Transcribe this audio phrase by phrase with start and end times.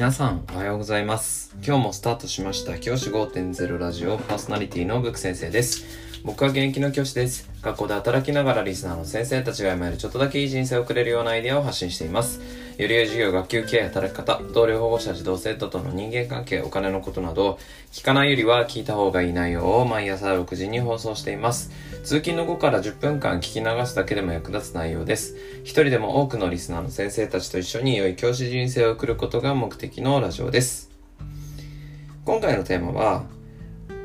[0.00, 1.54] 皆さんおはようございます。
[1.62, 2.78] 今日もスタートしました。
[2.78, 6.09] 教師5.0ラジオパーソナリティのブック先生です。
[6.22, 7.48] 僕は現役の教師です。
[7.62, 12.40] 学校で働きながらリスナーの先生たちが今よりちょっとだけいい人生を送れるようなアイデアを発信しています。
[12.76, 17.58] より良い授業学級経営働き方同僚保護者児童生徒との人間関係お金のことなど
[17.90, 21.70] 聞かないよりは聞いた方がいい内容を毎朝6時に放送しています。
[22.04, 25.36] 通勤の後から10分間聞き流すだけでも役立つ内容です。
[25.62, 30.90] 一人でも多くのリスナーの先生たちと一緒に良い教師人生を送ることが目的のラジオです。
[32.26, 33.24] 今回のテーマは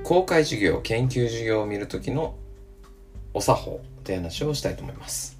[0.05, 2.35] 公開授業研究授業を見るときの
[3.33, 5.39] お作法という話をしたいと思います。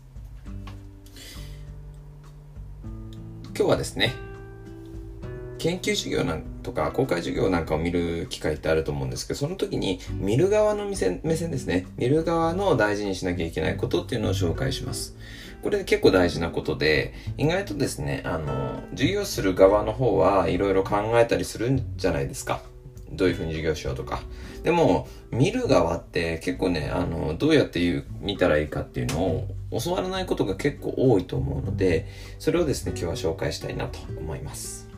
[3.55, 4.11] 今日はですね
[5.59, 11.85] 研究授業なんとか公開授業なんかを見る機会ってあると思うんですけどその時に見る側の目線目線ですね。
[11.95, 15.15] 見る側の大事にしなきゃいけないことっていうのを紹介します。
[15.61, 22.63] これ結構大事なことで意外とですねあの授業する側の方はいろいろ考えたりするんじゃないですか。
[23.15, 24.21] どういうふうに授業しようとか。
[24.63, 29.47] でも、見る側って結構ね、あの、どうやって言う、見たらいいかっていうのを
[29.83, 32.07] 教わらないことが結構多いと思うので、
[32.39, 34.89] それをですね、今日は紹介したいなと思います。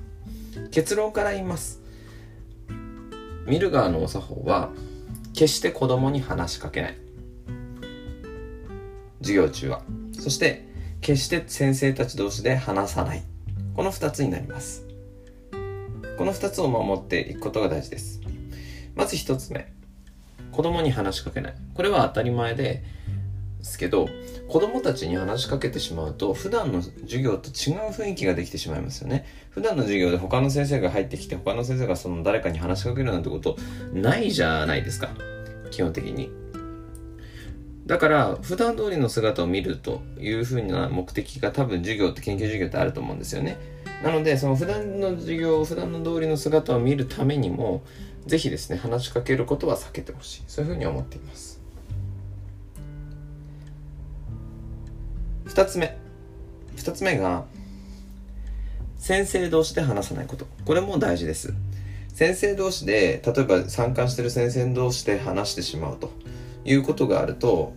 [0.72, 1.82] 結論から言います。
[3.46, 4.72] 見る側のお作法は、
[5.34, 6.98] 決して子供に話しかけない。
[9.22, 9.82] 授業中は。
[10.14, 10.66] そして、
[11.02, 13.24] 決して先生たち同士で話さない。
[13.76, 14.87] この二つになります。
[16.18, 18.22] この2つを守っていくことが大事です。
[18.96, 19.72] まず1つ目。
[20.52, 21.54] 子供に話しかけない。
[21.76, 22.84] これは当たり前で
[23.62, 24.08] すけど、
[24.48, 29.26] 子供たちに話しかけてしまうと、普段の授業と違う雰囲気ができてしまいますよね。
[29.52, 33.56] 普段の授業で他の先生が入ってきて、他の先生がその誰かに話しかけるなんてこと
[33.94, 35.10] ないじゃないですか。
[35.70, 36.32] 基本的に。
[37.86, 43.77] だから、普段通りの姿を見るというふうな目的が多分授業って研究授業ってあると思うんですよね。
[44.04, 47.82] なので、その普段の授業、普段の通りの姿を見るためにも、
[48.26, 50.44] ぜひですね、話しかけることは避けてほしい。
[50.48, 51.62] そういうふうに思っています。
[55.46, 55.98] 二つ目。
[56.76, 57.46] 二つ目が、
[58.98, 60.46] 先生同士で話さないこと。
[60.66, 61.54] これも大事です。
[62.14, 66.12] 先生同士で、例えば参観してる先生同士で話してしまうと
[66.66, 67.74] いうことがあると、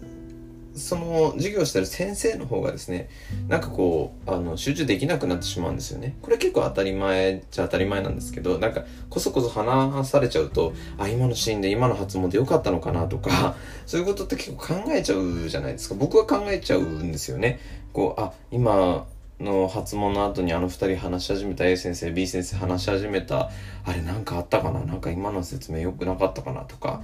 [0.75, 3.09] その授業してる先生の方がですね
[3.49, 6.17] なんかこうあの集中できなくなってしまうんですよね。
[6.23, 15.95] これ結構当たり前じゃ当たり前なんですけどなんかこそこそ話されちゃうとあ今のシーンで今の発問でよかったのかなとか そういうことって結構考えちゃうじゃないですか。
[15.99, 17.59] 僕は考えちゃうんですよね。
[17.93, 19.07] こうあ今
[19.41, 23.51] の発問の後にあの2人話し始めた A 先生 B 先生話し始めた
[23.85, 24.81] あれなんかあったかな？
[24.81, 26.63] なんか今の説明良くなかったかな？
[26.63, 27.03] とか。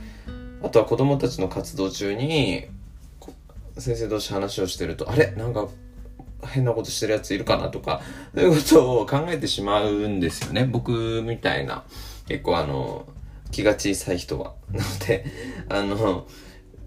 [0.63, 2.67] あとは子供たちの活動中に
[3.79, 5.33] 先生同士話をしてると、あれ？
[5.33, 5.69] なんか
[6.43, 8.01] 変なことしてるやついるかなとか、
[8.35, 10.65] そういうことを考えてしまうんですよね。
[10.65, 11.85] 僕みたいな、
[12.29, 13.07] 結構あの、
[13.51, 14.55] 気が小さい人は。
[14.71, 15.25] なので、
[15.69, 16.27] あの、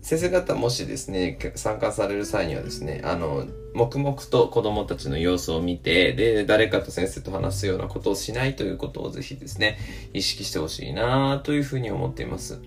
[0.02, 9.78] 先生方もしですね、参加される際にはですね、あの、黙々と子供たちの様子を見て、で、誰かと先生と話すようなことをしないということをぜひですね、
[10.14, 12.60] 意識してほしいなというふうに思っています。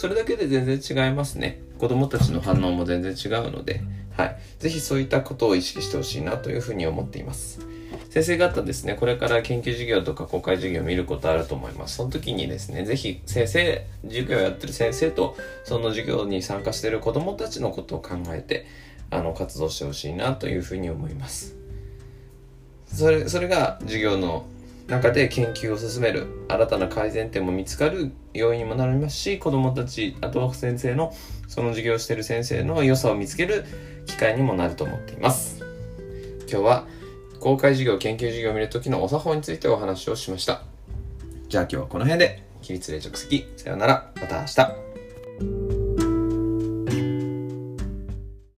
[0.00, 1.60] それだけで全然違いますね。
[1.78, 3.82] 子供たちの反応も全然違うので、
[4.16, 4.36] はい。
[4.58, 7.60] ぜひそういったことを意識してほしいなというふうに思っています。
[8.08, 11.96] 先生方ですね、これから研究授業とか公開授業を見ることあると思います。
[11.96, 18.64] その時にですね、ぜひ先生、授業をやってる先生と、その授業に参加してる子供たちのことを考えて、
[19.10, 21.56] あの、活動してほしいなというふうに思います。
[22.86, 24.46] それ、それが授業の
[24.90, 31.14] 中で研究を進める新たな改善点も見つかる要因にもなりますし子どもたちあとは先生の
[31.46, 33.64] その授業をしている先生の良さを見つける
[34.06, 35.60] 機会にもなると思っています。
[36.50, 36.86] 今日は
[37.38, 40.62] 公開授業研究授業を見るときのお作法についてお話をしました。
[41.48, 43.46] じゃあ今日はこの辺で起立例着席。
[43.56, 44.10] さようなら。
[44.20, 44.89] また明日。